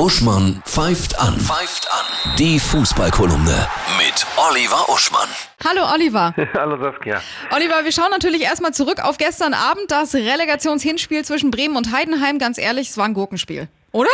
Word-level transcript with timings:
Uschmann 0.00 0.62
pfeift 0.64 1.20
an. 1.20 1.38
Pfeift 1.38 1.86
an. 1.92 2.34
Die 2.38 2.58
Fußballkolumne 2.58 3.68
mit 3.98 4.26
Oliver 4.48 4.88
Uschmann. 4.88 5.28
Hallo 5.62 5.92
Oliver. 5.92 6.34
Hallo 6.54 6.82
Saskia. 6.82 7.20
Oliver, 7.54 7.84
wir 7.84 7.92
schauen 7.92 8.08
natürlich 8.10 8.40
erstmal 8.40 8.72
zurück 8.72 9.04
auf 9.04 9.18
gestern 9.18 9.52
Abend, 9.52 9.90
das 9.90 10.14
Relegationshinspiel 10.14 11.22
zwischen 11.26 11.50
Bremen 11.50 11.76
und 11.76 11.92
Heidenheim. 11.92 12.38
Ganz 12.38 12.56
ehrlich, 12.56 12.88
es 12.88 12.96
war 12.96 13.04
ein 13.04 13.12
Gurkenspiel, 13.12 13.68
oder? 13.92 14.08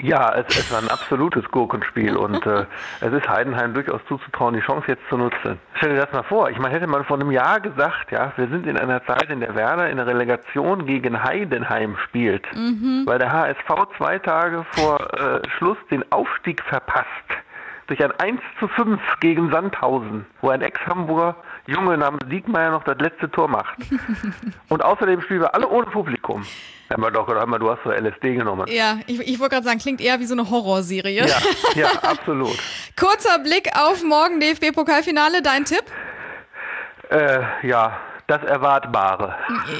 Ja, 0.00 0.34
es, 0.34 0.56
es 0.56 0.72
war 0.72 0.78
ein 0.78 0.88
absolutes 0.88 1.44
Gurkenspiel 1.50 2.16
und 2.16 2.46
äh, 2.46 2.64
es 3.00 3.12
ist 3.12 3.28
Heidenheim 3.28 3.74
durchaus 3.74 4.00
zuzutrauen, 4.08 4.54
die 4.54 4.60
Chance 4.60 4.88
jetzt 4.88 5.02
zu 5.08 5.16
nutzen. 5.16 5.58
Stell 5.74 5.90
dir 5.90 6.00
das 6.00 6.12
mal 6.12 6.22
vor, 6.22 6.50
ich 6.50 6.58
meine, 6.58 6.74
hätte 6.74 6.86
man 6.86 7.04
vor 7.04 7.18
einem 7.18 7.30
Jahr 7.30 7.60
gesagt, 7.60 8.10
ja, 8.10 8.32
wir 8.36 8.48
sind 8.48 8.66
in 8.66 8.78
einer 8.78 9.04
Zeit, 9.04 9.28
in 9.30 9.40
der 9.40 9.54
Werder 9.54 9.90
in 9.90 9.98
der 9.98 10.06
Relegation 10.06 10.86
gegen 10.86 11.22
Heidenheim 11.22 11.96
spielt, 12.04 12.46
mhm. 12.54 13.02
weil 13.06 13.18
der 13.18 13.32
HSV 13.32 13.96
zwei 13.98 14.18
Tage 14.18 14.64
vor 14.70 15.00
äh, 15.12 15.48
Schluss 15.58 15.78
den 15.90 16.10
Aufstieg 16.10 16.62
verpasst 16.62 17.06
durch 17.86 18.02
ein 18.02 18.12
1 18.12 18.40
zu 18.58 18.68
5 18.68 19.00
gegen 19.20 19.50
Sandhausen, 19.50 20.26
wo 20.40 20.50
ein 20.50 20.62
Ex-Hamburger 20.62 21.36
Junge 21.66 21.96
namens 21.96 22.22
Diekmeyer 22.28 22.72
noch 22.72 22.84
das 22.84 22.98
letzte 22.98 23.30
Tor 23.30 23.48
macht. 23.48 23.78
Und 24.68 24.84
außerdem 24.84 25.20
spielen 25.22 25.40
wir 25.40 25.54
alle 25.54 25.68
ohne 25.68 25.86
Publikum. 25.86 26.44
Wir 26.88 27.10
doch 27.10 27.26
gedacht, 27.26 27.46
du 27.60 27.70
hast 27.70 27.82
so 27.84 27.90
LSD 27.90 28.34
genommen. 28.34 28.66
Ja, 28.68 28.98
ich, 29.06 29.20
ich 29.20 29.38
wollte 29.38 29.54
gerade 29.54 29.66
sagen, 29.66 29.78
klingt 29.78 30.00
eher 30.00 30.20
wie 30.20 30.26
so 30.26 30.34
eine 30.34 30.50
Horrorserie. 30.50 31.26
Ja, 31.26 31.38
ja 31.74 31.88
absolut. 32.02 32.58
Kurzer 32.98 33.38
Blick 33.38 33.70
auf 33.74 34.02
morgen 34.02 34.40
DFB-Pokalfinale, 34.40 35.40
dein 35.42 35.64
Tipp? 35.64 35.84
Äh, 37.10 37.40
ja, 37.66 37.98
das 38.32 38.42
Erwartbare. 38.44 39.34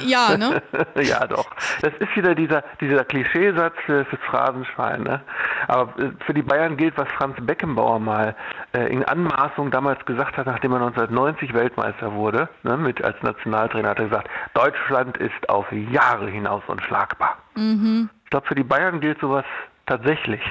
Ja, 0.05 0.37
ne? 0.37 0.61
ja, 1.01 1.25
doch. 1.25 1.47
Das 1.81 1.91
ist 1.99 2.15
wieder 2.15 2.35
dieser, 2.35 2.63
dieser 2.79 3.03
Klischeesatz 3.03 3.73
für, 3.85 4.05
fürs 4.05 4.21
Phrasenschwein. 4.21 5.03
Ne? 5.03 5.21
Aber 5.67 5.99
äh, 5.99 6.11
für 6.25 6.33
die 6.33 6.43
Bayern 6.43 6.77
gilt, 6.77 6.95
was 6.97 7.07
Franz 7.17 7.35
Beckenbauer 7.41 7.99
mal 7.99 8.35
äh, 8.73 8.93
in 8.93 9.03
Anmaßung 9.03 9.71
damals 9.71 10.05
gesagt 10.05 10.37
hat, 10.37 10.45
nachdem 10.45 10.73
er 10.73 10.81
1990 10.81 11.53
Weltmeister 11.53 12.13
wurde, 12.13 12.47
ne, 12.61 12.77
mit 12.77 13.03
als 13.03 13.21
Nationaltrainer 13.23 13.89
hat 13.89 13.99
er 13.99 14.05
gesagt, 14.05 14.29
Deutschland 14.53 15.17
ist 15.17 15.49
auf 15.49 15.65
Jahre 15.71 16.29
hinaus 16.29 16.61
unschlagbar. 16.67 17.37
Mhm. 17.55 18.09
Ich 18.23 18.29
glaube, 18.29 18.47
für 18.47 18.55
die 18.55 18.63
Bayern 18.63 18.99
gilt 18.99 19.19
sowas 19.19 19.45
tatsächlich. 19.87 20.41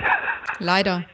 Leider. 0.59 1.05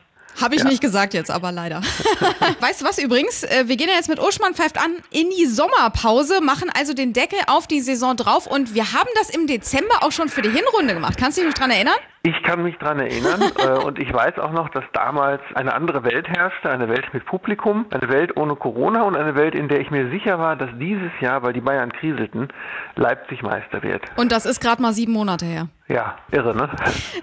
Habe 0.40 0.54
ich 0.54 0.62
ja. 0.62 0.68
nicht 0.68 0.80
gesagt 0.80 1.14
jetzt, 1.14 1.30
aber 1.30 1.50
leider. 1.52 1.82
weißt 2.60 2.80
du 2.80 2.84
was 2.84 2.98
übrigens? 2.98 3.42
Äh, 3.42 3.64
wir 3.66 3.76
gehen 3.76 3.88
ja 3.88 3.94
jetzt 3.94 4.08
mit 4.08 4.20
Uschmann 4.20 4.54
pfeift 4.54 4.78
an 4.78 4.96
in 5.10 5.30
die 5.30 5.46
Sommerpause, 5.46 6.40
machen 6.40 6.70
also 6.72 6.94
den 6.94 7.12
Deckel 7.12 7.38
auf 7.46 7.66
die 7.66 7.80
Saison 7.80 8.16
drauf 8.16 8.46
und 8.46 8.74
wir 8.74 8.92
haben 8.92 9.08
das 9.16 9.30
im 9.30 9.46
Dezember 9.46 10.02
auch 10.02 10.12
schon 10.12 10.28
für 10.28 10.42
die 10.42 10.50
Hinrunde 10.50 10.94
gemacht. 10.94 11.18
Kannst 11.18 11.38
du 11.38 11.42
dich 11.42 11.50
noch 11.50 11.58
dran 11.58 11.70
erinnern? 11.70 11.96
Ich 12.28 12.42
kann 12.42 12.62
mich 12.62 12.76
daran 12.76 13.00
erinnern 13.00 13.40
äh, 13.58 13.82
und 13.82 13.98
ich 13.98 14.12
weiß 14.12 14.38
auch 14.38 14.52
noch, 14.52 14.68
dass 14.68 14.84
damals 14.92 15.40
eine 15.54 15.72
andere 15.72 16.04
Welt 16.04 16.28
herrschte, 16.28 16.68
eine 16.68 16.86
Welt 16.90 17.06
mit 17.14 17.24
Publikum, 17.24 17.86
eine 17.90 18.10
Welt 18.10 18.36
ohne 18.36 18.54
Corona 18.54 19.02
und 19.04 19.16
eine 19.16 19.34
Welt, 19.34 19.54
in 19.54 19.68
der 19.68 19.80
ich 19.80 19.90
mir 19.90 20.10
sicher 20.10 20.38
war, 20.38 20.54
dass 20.54 20.68
dieses 20.78 21.10
Jahr, 21.22 21.42
weil 21.42 21.54
die 21.54 21.62
Bayern 21.62 21.90
kriselten, 21.90 22.48
Leipzig 22.96 23.42
Meister 23.42 23.82
wird. 23.82 24.02
Und 24.16 24.30
das 24.30 24.44
ist 24.44 24.60
gerade 24.60 24.82
mal 24.82 24.92
sieben 24.92 25.12
Monate 25.12 25.46
her. 25.46 25.68
Ja, 25.88 26.18
irre, 26.30 26.54
ne? 26.54 26.68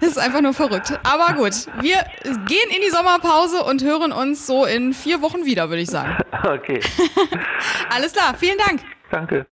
ist 0.08 0.18
einfach 0.18 0.40
nur 0.40 0.54
verrückt. 0.54 0.98
Aber 1.04 1.34
gut, 1.34 1.52
wir 1.80 1.98
gehen 2.24 2.70
in 2.74 2.82
die 2.84 2.90
Sommerpause 2.90 3.62
und 3.62 3.84
hören 3.84 4.10
uns 4.10 4.44
so 4.44 4.64
in 4.64 4.92
vier 4.92 5.22
Wochen 5.22 5.44
wieder, 5.44 5.68
würde 5.68 5.82
ich 5.82 5.90
sagen. 5.90 6.16
Okay. 6.46 6.80
Alles 7.92 8.12
klar, 8.12 8.34
vielen 8.36 8.58
Dank. 8.58 8.80
Danke. 9.10 9.44